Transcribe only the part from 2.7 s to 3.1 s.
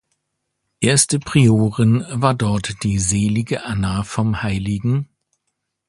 die